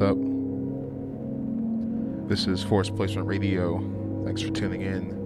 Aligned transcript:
Up? 0.00 0.16
This 2.26 2.46
is 2.46 2.62
Force 2.62 2.88
Placement 2.88 3.26
Radio. 3.26 3.78
Thanks 4.24 4.40
for 4.40 4.50
tuning 4.50 4.80
in. 4.80 5.20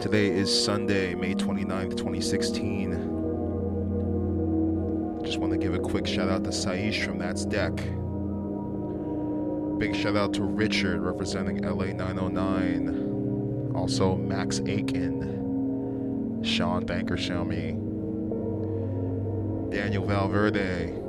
Today 0.00 0.26
is 0.26 0.64
Sunday, 0.64 1.14
May 1.14 1.34
29th, 1.34 1.96
2016. 1.96 2.90
Just 5.24 5.38
want 5.38 5.52
to 5.52 5.58
give 5.58 5.74
a 5.74 5.78
quick 5.78 6.06
shout 6.06 6.28
out 6.28 6.42
to 6.44 6.50
Saish 6.50 7.04
from 7.04 7.18
That's 7.18 7.44
Deck. 7.44 7.76
Big 9.78 9.94
shout 9.94 10.16
out 10.16 10.32
to 10.34 10.42
Richard 10.42 11.00
representing 11.00 11.62
LA 11.62 11.92
909. 11.92 13.72
Also, 13.76 14.16
Max 14.16 14.60
Aiken, 14.66 16.42
Sean 16.42 16.84
Banker 16.84 17.16
Daniel 19.70 20.04
Valverde, 20.04 21.03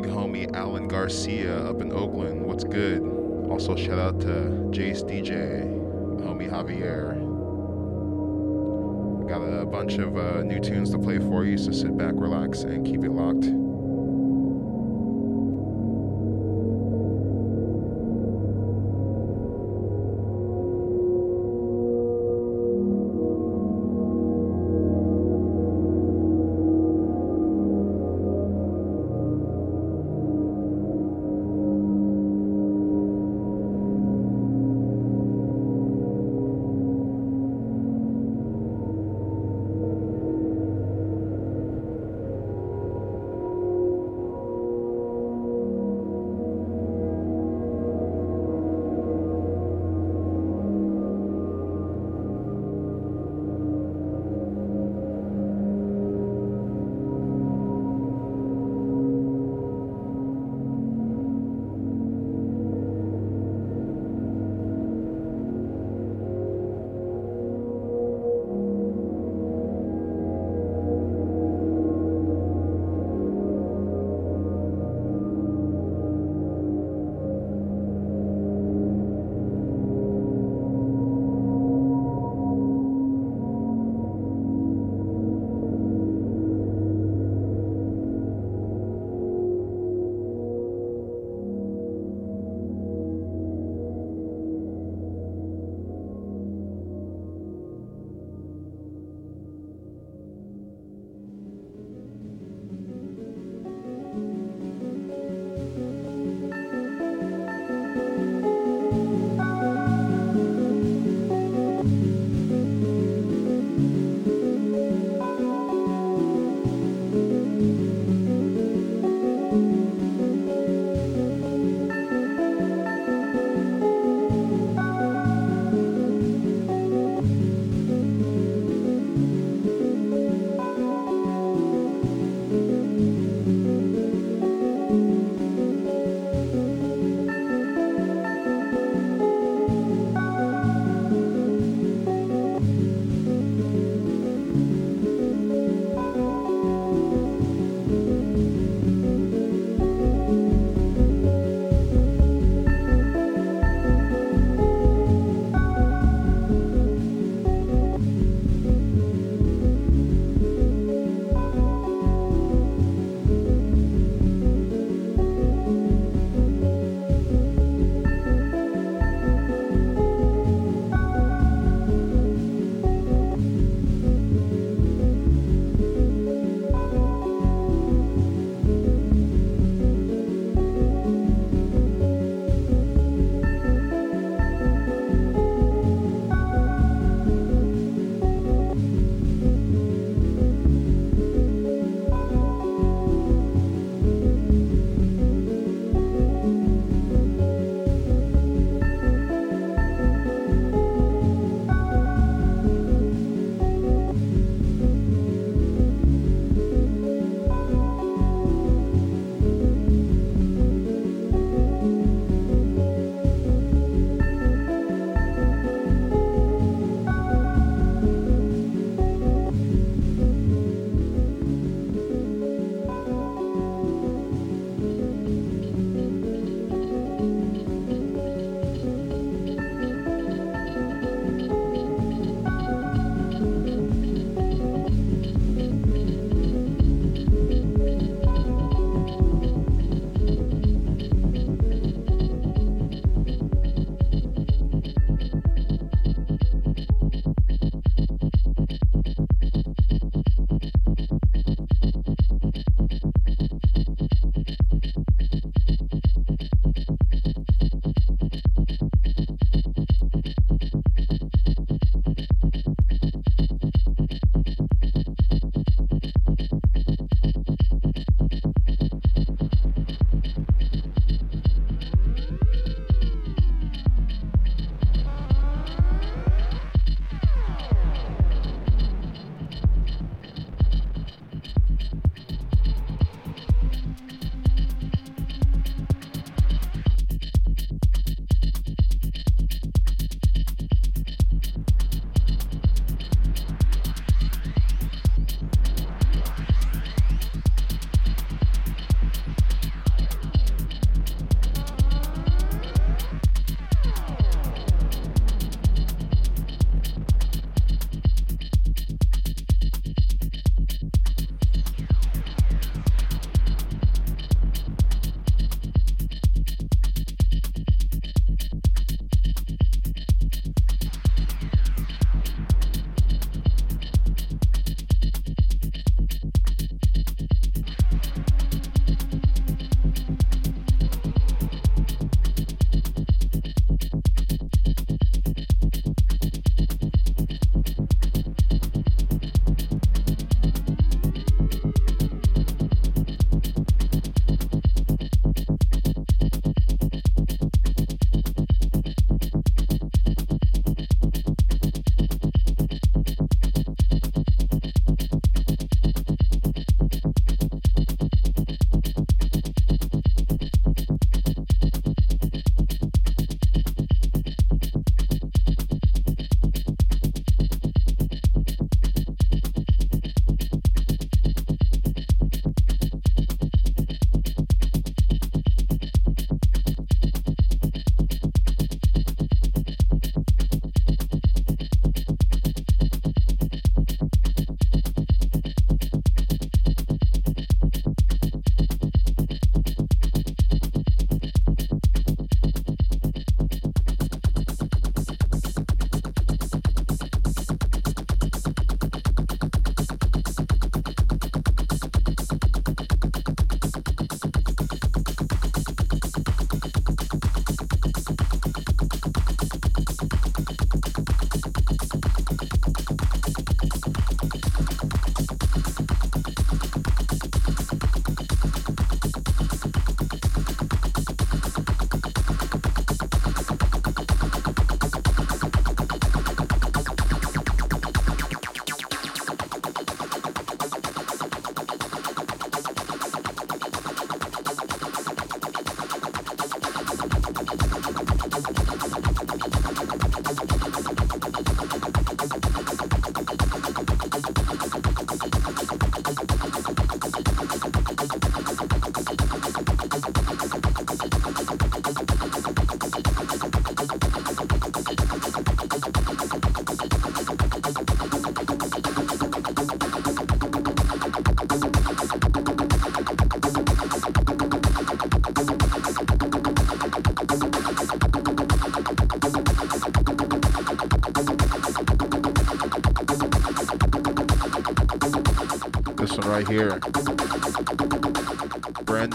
big 0.00 0.12
homie 0.12 0.54
Alan 0.54 0.88
Garcia 0.88 1.56
up 1.64 1.80
in 1.80 1.90
Oakland. 1.90 2.44
What's 2.44 2.64
good? 2.64 3.00
Also, 3.48 3.74
shout 3.74 3.98
out 3.98 4.20
to 4.20 4.26
Jace 4.70 5.02
DJ, 5.02 5.64
homie 6.20 6.50
Javier. 6.50 7.16
Got 9.26 9.40
a 9.40 9.64
bunch 9.64 9.94
of 9.94 10.18
uh, 10.18 10.42
new 10.42 10.60
tunes 10.60 10.90
to 10.90 10.98
play 10.98 11.18
for 11.18 11.46
you, 11.46 11.56
so 11.56 11.72
sit 11.72 11.96
back, 11.96 12.12
relax, 12.14 12.60
and 12.60 12.84
keep 12.84 13.04
it 13.04 13.10
locked. 13.10 13.46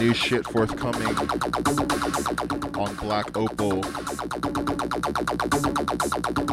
New 0.01 0.13
shit 0.15 0.47
forthcoming 0.47 1.15
on 2.75 2.95
Black 2.95 3.37
Opal. 3.37 3.81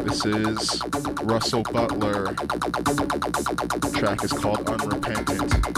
This 0.03 0.23
is 0.23 0.83
Russell 1.23 1.63
Butler. 1.63 2.25
The 2.25 3.91
track 3.97 4.23
is 4.23 4.31
called 4.33 4.69
Unrepentant. 4.69 5.68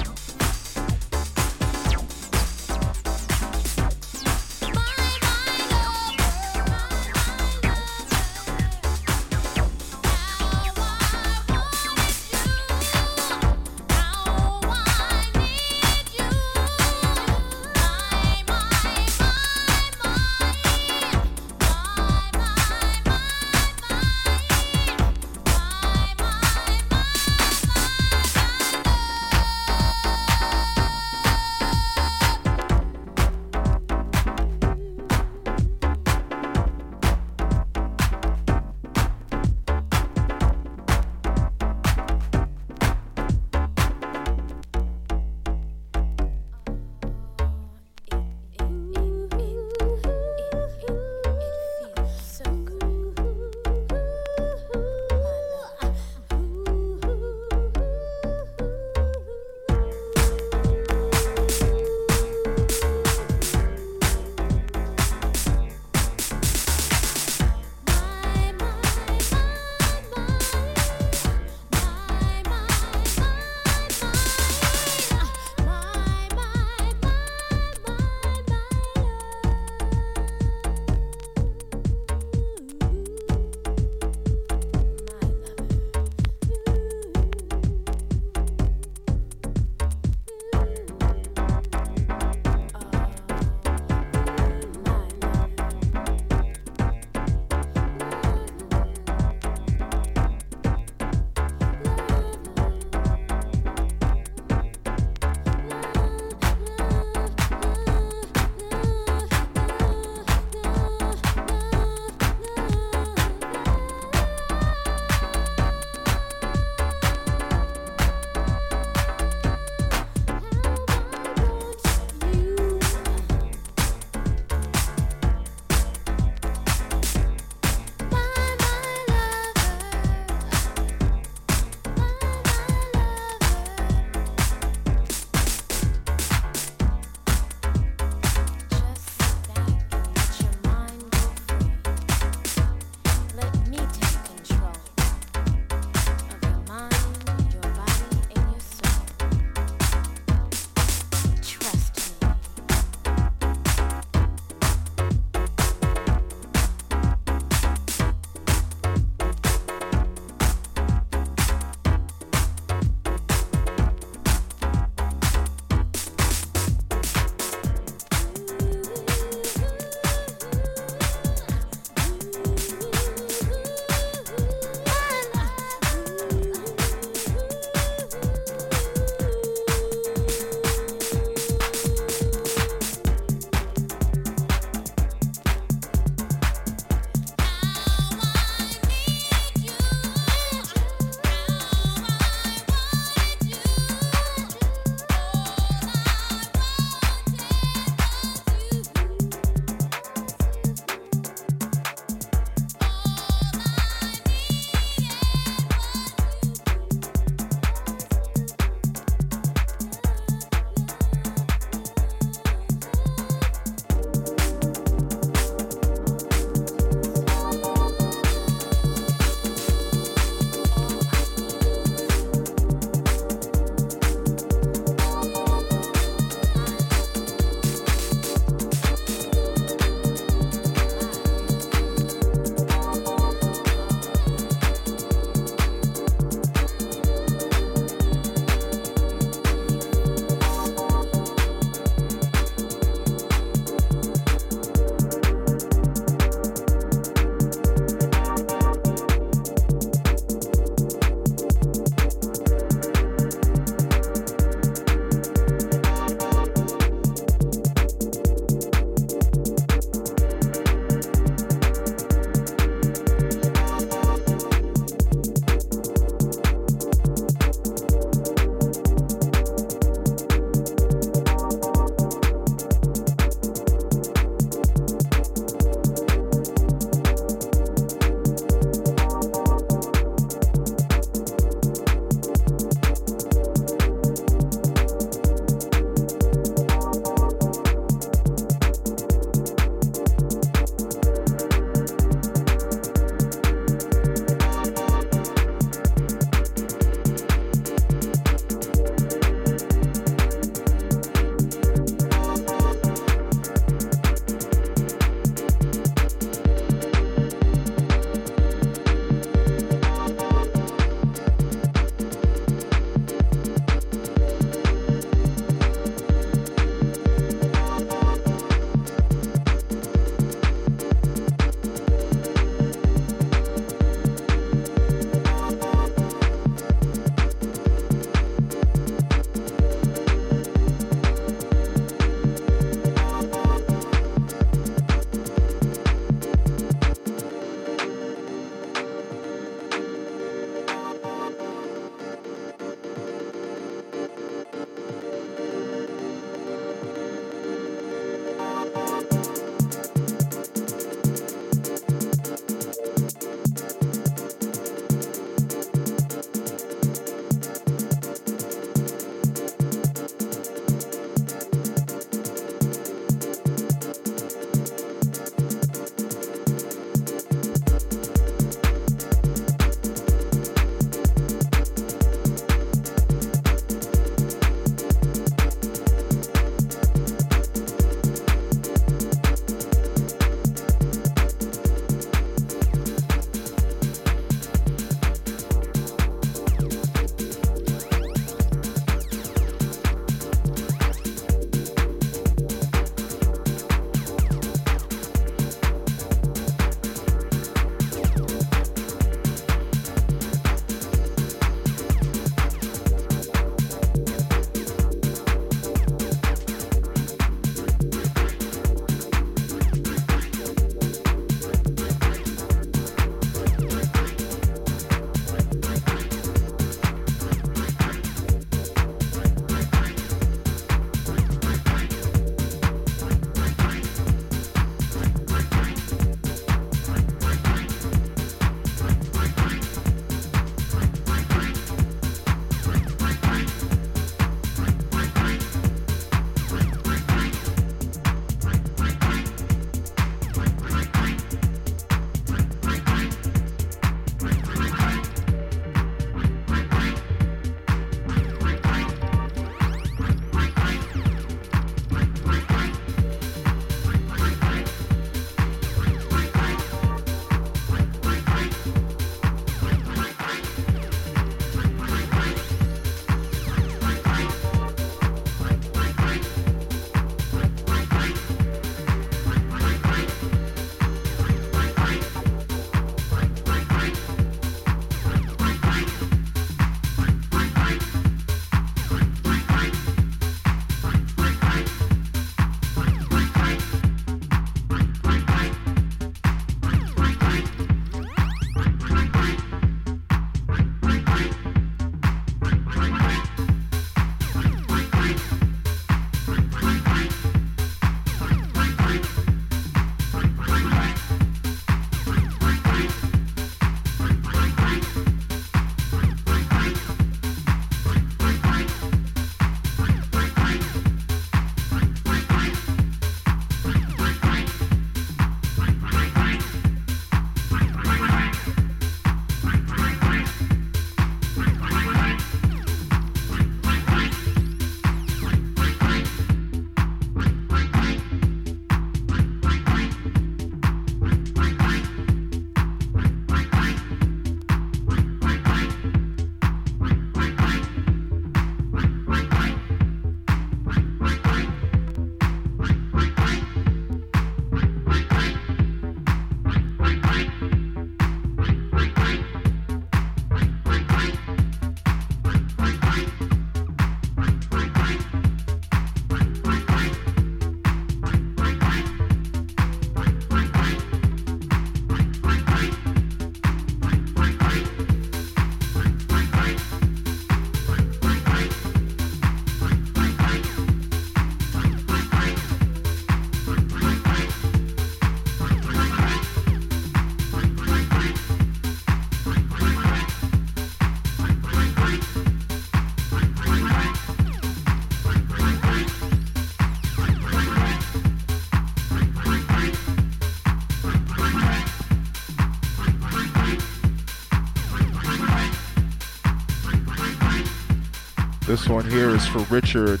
One 598.70 598.88
here 598.88 599.10
is 599.10 599.26
for 599.26 599.40
Richard 599.52 600.00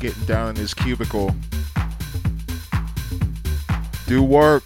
getting 0.00 0.24
down 0.24 0.50
in 0.50 0.56
his 0.56 0.74
cubicle. 0.74 1.32
Do 4.08 4.22
work. 4.22 4.65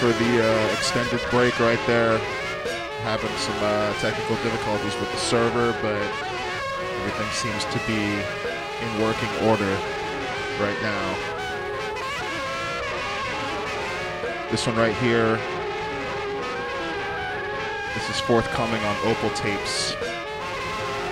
For 0.00 0.06
the 0.06 0.42
uh, 0.42 0.72
extended 0.72 1.20
break 1.30 1.60
right 1.60 1.78
there. 1.86 2.16
Having 3.02 3.36
some 3.36 3.56
uh, 3.60 3.92
technical 4.00 4.34
difficulties 4.36 4.98
with 4.98 5.12
the 5.12 5.18
server, 5.18 5.76
but 5.82 6.00
everything 7.00 7.28
seems 7.32 7.66
to 7.66 7.78
be 7.86 8.00
in 8.80 9.02
working 9.02 9.28
order 9.46 9.76
right 10.58 10.80
now. 10.80 11.16
This 14.50 14.66
one 14.66 14.76
right 14.76 14.96
here. 14.96 15.36
This 17.92 18.08
is 18.08 18.20
forthcoming 18.20 18.82
on 18.82 18.96
Opal 19.04 19.28
Tapes. 19.36 19.96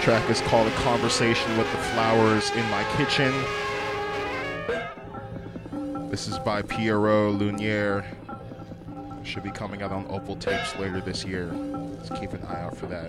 track 0.00 0.30
is 0.30 0.40
called 0.40 0.66
A 0.66 0.74
Conversation 0.76 1.58
with 1.58 1.70
the 1.72 1.78
Flowers 1.92 2.50
in 2.52 2.64
My 2.70 2.84
Kitchen. 2.96 3.34
This 6.10 6.26
is 6.26 6.38
by 6.38 6.62
Pierrot 6.62 7.34
Lunier. 7.34 8.17
Should 9.38 9.44
be 9.44 9.50
coming 9.52 9.82
out 9.82 9.92
on 9.92 10.04
Opal 10.08 10.34
Tapes 10.34 10.76
later 10.80 11.00
this 11.00 11.24
year. 11.24 11.46
Let's 11.52 12.10
keep 12.18 12.32
an 12.32 12.42
eye 12.42 12.60
out 12.60 12.76
for 12.76 12.86
that. 12.86 13.08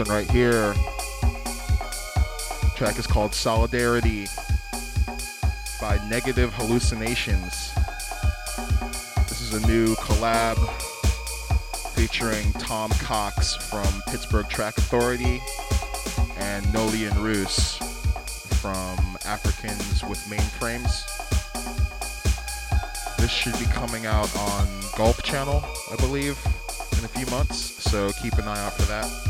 One 0.00 0.08
right 0.08 0.30
here. 0.30 0.72
The 1.20 2.72
Track 2.74 2.98
is 2.98 3.06
called 3.06 3.34
Solidarity 3.34 4.28
by 5.78 5.98
Negative 6.08 6.50
Hallucinations. 6.54 7.74
This 9.28 9.42
is 9.42 9.62
a 9.62 9.66
new 9.66 9.94
collab 9.96 10.56
featuring 11.94 12.50
Tom 12.52 12.90
Cox 12.92 13.56
from 13.56 13.86
Pittsburgh 14.08 14.48
Track 14.48 14.78
Authority 14.78 15.42
and 16.38 16.64
Noleian 16.68 17.12
Reusse 17.20 17.76
from 18.54 19.18
Africans 19.26 20.02
with 20.04 20.18
Mainframes. 20.30 21.04
This 23.18 23.30
should 23.30 23.58
be 23.58 23.66
coming 23.66 24.06
out 24.06 24.34
on 24.34 24.66
Gulp 24.96 25.22
Channel, 25.22 25.62
I 25.92 25.96
believe, 25.96 26.38
in 26.98 27.04
a 27.04 27.08
few 27.08 27.26
months, 27.26 27.58
so 27.58 28.10
keep 28.22 28.32
an 28.38 28.44
eye 28.44 28.64
out 28.64 28.72
for 28.72 28.84
that. 28.84 29.29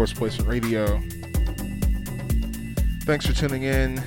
Force 0.00 0.14
Placement 0.14 0.48
Radio. 0.48 0.98
Thanks 3.02 3.26
for 3.26 3.34
tuning 3.34 3.64
in. 3.64 4.02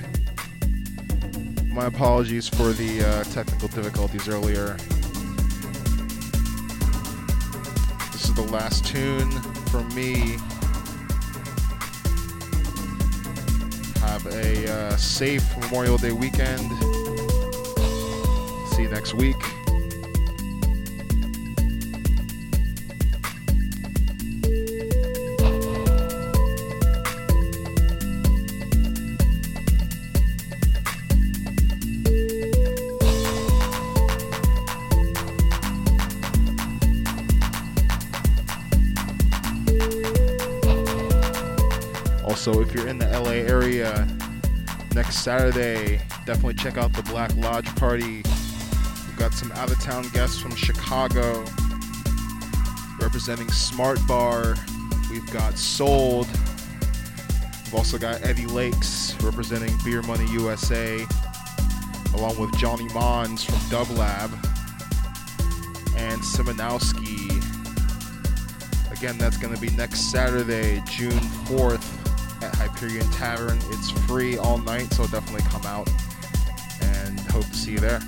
My 1.72 1.86
apologies 1.86 2.48
for 2.48 2.72
the 2.72 3.04
uh, 3.04 3.22
technical 3.32 3.68
difficulties 3.68 4.26
earlier. 4.26 4.76
This 8.10 8.24
is 8.24 8.34
the 8.34 8.48
last 8.50 8.84
tune 8.84 9.30
from 9.70 9.86
me. 9.94 10.36
Have 14.00 14.26
a 14.26 14.72
uh, 14.72 14.96
safe 14.96 15.44
Memorial 15.58 15.96
Day 15.96 16.10
weekend. 16.10 16.72
See 18.72 18.82
you 18.82 18.88
next 18.88 19.14
week. 19.14 19.43
Saturday, 45.24 46.02
definitely 46.26 46.52
check 46.52 46.76
out 46.76 46.92
the 46.92 47.02
Black 47.04 47.34
Lodge 47.36 47.74
Party. 47.76 48.16
We've 48.16 49.16
got 49.16 49.32
some 49.32 49.50
out 49.52 49.70
of 49.70 49.80
town 49.80 50.06
guests 50.10 50.38
from 50.38 50.54
Chicago 50.54 51.42
representing 53.00 53.50
Smart 53.50 53.98
Bar. 54.06 54.54
We've 55.10 55.24
got 55.32 55.56
Sold. 55.56 56.26
We've 56.26 57.74
also 57.74 57.96
got 57.96 58.22
Eddie 58.22 58.44
Lakes 58.44 59.16
representing 59.22 59.74
Beer 59.82 60.02
Money 60.02 60.26
USA, 60.30 61.06
along 62.12 62.36
with 62.36 62.54
Johnny 62.58 62.92
Mons 62.92 63.44
from 63.44 63.58
Dub 63.70 63.88
Lab 63.96 64.30
and 65.96 66.20
Simonowski. 66.20 67.30
Again, 68.92 69.16
that's 69.16 69.38
going 69.38 69.54
to 69.54 69.60
be 69.60 69.70
next 69.70 70.12
Saturday, 70.12 70.82
June 70.86 71.18
4th 71.46 71.93
at 71.93 71.93
Hyperion 72.84 73.10
Tavern. 73.12 73.58
It's 73.70 73.90
free 74.06 74.36
all 74.36 74.58
night, 74.58 74.92
so 74.92 75.06
definitely 75.06 75.40
come 75.48 75.64
out 75.64 75.88
and 76.82 77.18
hope 77.30 77.46
to 77.46 77.54
see 77.54 77.72
you 77.72 77.78
there. 77.78 78.00